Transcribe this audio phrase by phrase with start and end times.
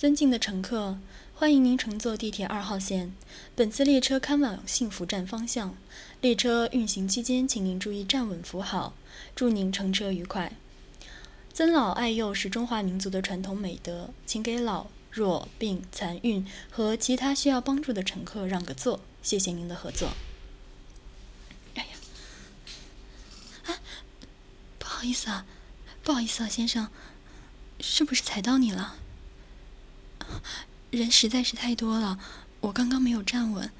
[0.00, 0.96] 尊敬的乘客，
[1.34, 3.12] 欢迎您乘坐地铁二号线。
[3.54, 5.76] 本次列车开往幸福站方向。
[6.22, 8.94] 列车运行期间，请您注意站稳扶好。
[9.36, 10.54] 祝您乘车愉快。
[11.52, 19.00] 尊老爱幼是中华民族的传统美德，请给老弱病残孕和其他需要帮助的乘客让个座。
[19.22, 20.12] 谢谢您的合作。
[21.74, 21.90] 哎呀，
[23.66, 23.76] 啊，
[24.78, 25.44] 不好意思啊，
[26.02, 26.88] 不好意思啊，先生，
[27.80, 28.96] 是不是踩到你了？
[30.90, 32.18] 人实在是太多了，
[32.60, 33.70] 我刚刚没有站稳，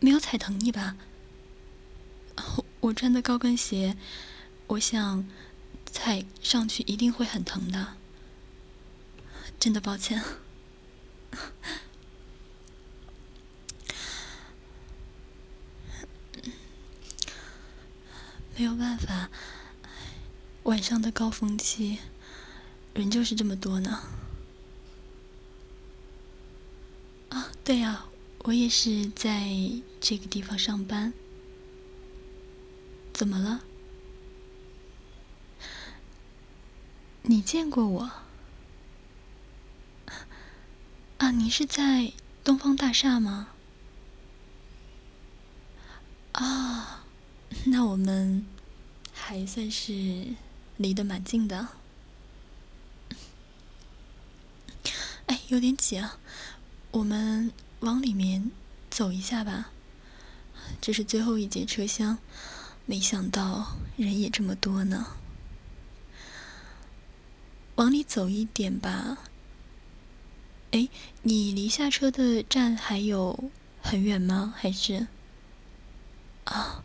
[0.00, 0.96] 没有踩疼你吧？
[2.80, 3.96] 我穿的高跟鞋，
[4.66, 5.26] 我想
[5.86, 7.94] 踩上去一定会很疼的，
[9.58, 10.22] 真的抱歉。
[18.56, 19.30] 没有办法，
[20.64, 21.98] 晚上的高峰期，
[22.94, 24.02] 人就是这么多呢。
[27.30, 28.06] 啊，对呀，
[28.40, 29.48] 我也是在
[30.00, 31.12] 这个地方上班。
[33.12, 33.62] 怎么了？
[37.22, 38.10] 你见过我？
[41.18, 42.12] 啊，你是在
[42.42, 43.48] 东方大厦吗？
[46.32, 47.04] 啊，
[47.66, 48.44] 那我们
[49.12, 50.34] 还算是
[50.76, 51.68] 离得蛮近的。
[55.26, 56.16] 哎，有点挤啊。
[56.92, 58.50] 我们往里面
[58.90, 59.70] 走一下吧，
[60.80, 62.16] 这是最后一节车厢，
[62.86, 65.08] 没想到人也这么多呢。
[67.74, 69.18] 往里走一点吧。
[70.70, 70.88] 哎，
[71.20, 73.50] 你离下车的站还有
[73.82, 74.54] 很远吗？
[74.56, 75.06] 还是？
[76.44, 76.82] 啊，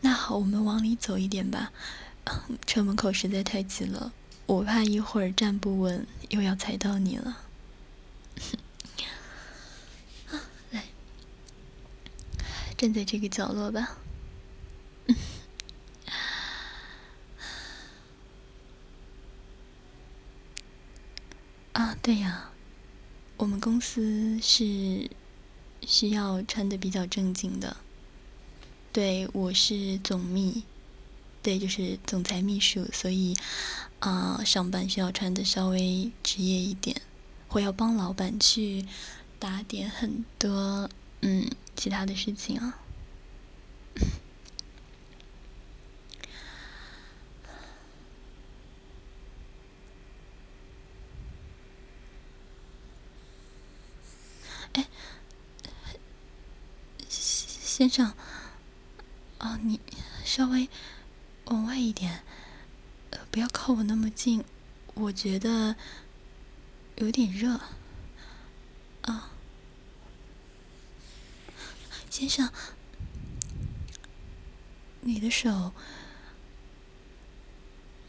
[0.00, 1.70] 那好，我们往里走一点吧。
[2.66, 4.12] 车门口实在太挤了，
[4.46, 7.41] 我怕一会儿站不稳又要踩到你了。
[10.30, 10.84] 啊，来
[12.76, 13.98] 站在这个角落吧。
[21.72, 22.50] 啊，对呀，
[23.38, 25.10] 我们公司是
[25.86, 27.76] 需要穿的比较正经的。
[28.92, 30.64] 对，我是总秘，
[31.42, 33.34] 对，就是总裁秘书，所以
[34.00, 37.00] 啊，上班需要穿的稍微职业一点。
[37.52, 38.84] 我要帮老板去
[39.38, 40.88] 打点很多，
[41.20, 41.50] 嗯。
[41.74, 42.78] 其他的事情啊，
[54.74, 54.86] 哎，
[57.08, 58.12] 先生，
[59.38, 59.80] 啊，你
[60.24, 60.68] 稍微
[61.46, 62.22] 往外一点，
[63.10, 64.44] 呃，不要靠我那么近，
[64.94, 65.74] 我觉得
[66.96, 67.60] 有点热。
[69.02, 69.30] 啊
[72.08, 72.52] 先生，
[75.00, 75.72] 你的手，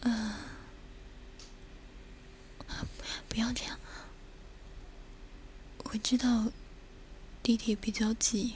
[0.01, 0.35] 呃，
[3.29, 3.79] 不要这样。
[5.85, 6.51] 我知道
[7.41, 8.55] 地铁比较挤，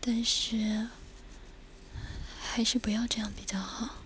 [0.00, 0.88] 但是
[2.40, 4.03] 还是不要这样比较好。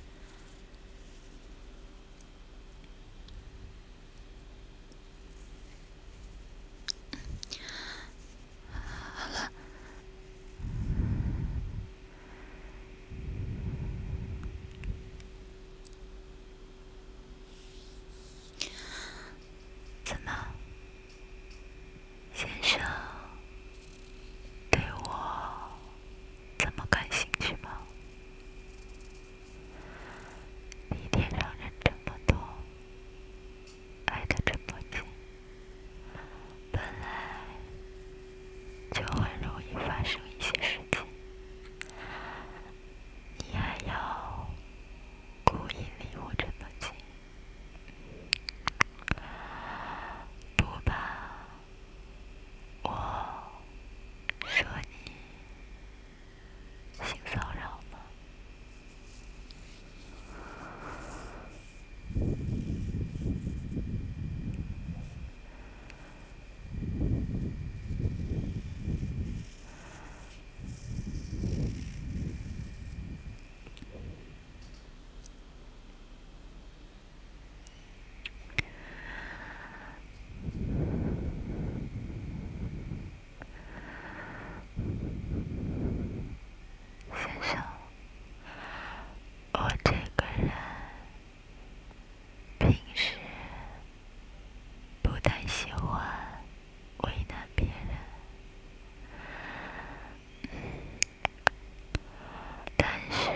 [102.78, 103.30] 但是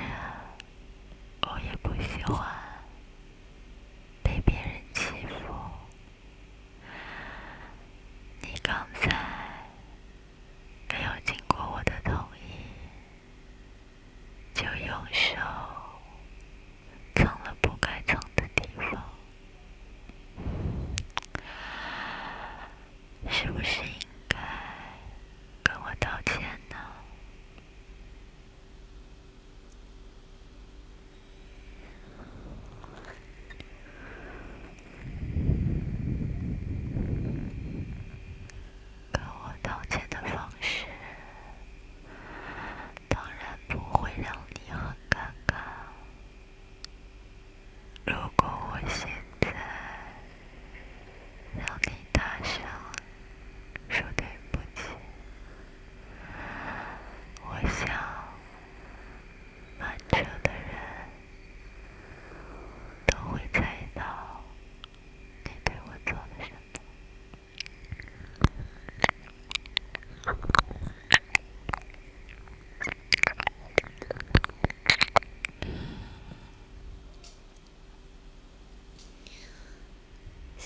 [1.42, 2.61] 我也不喜欢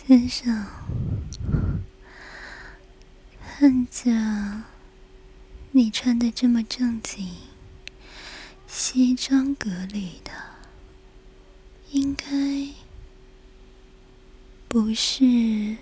[0.06, 0.64] 先生
[3.40, 4.12] 看着
[5.72, 7.28] 你穿的这么正经
[8.68, 10.30] 西装革履的
[11.90, 12.24] 应该
[14.68, 15.76] 不是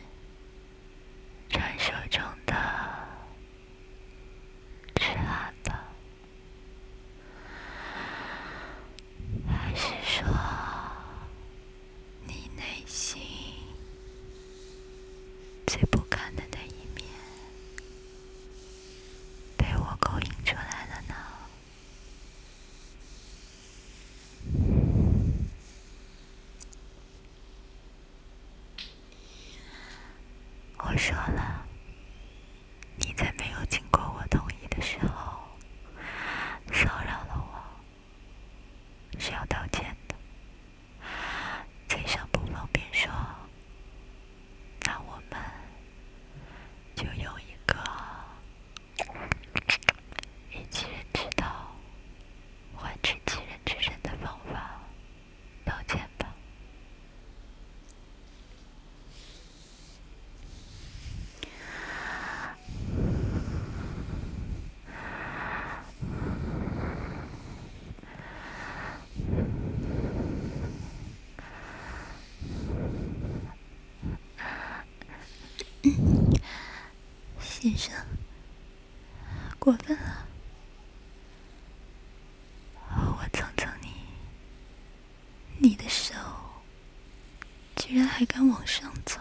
[87.87, 89.21] 居然还敢往上走。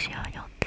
[0.00, 0.59] 是要用。